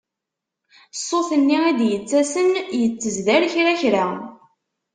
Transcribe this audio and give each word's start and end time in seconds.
Ṣṣut-nni 0.97 1.59
i 1.69 1.71
d-yettasen 1.79 2.49
yettezdar 2.81 3.43
kra 3.53 3.73
kra. 3.81 4.05